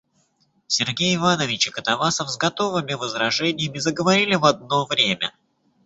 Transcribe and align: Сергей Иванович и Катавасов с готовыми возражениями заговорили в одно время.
Сергей 0.65 1.15
Иванович 1.15 1.67
и 1.67 1.69
Катавасов 1.69 2.31
с 2.31 2.35
готовыми 2.37 2.93
возражениями 2.93 3.77
заговорили 3.77 4.33
в 4.33 4.45
одно 4.45 4.85
время. 4.87 5.31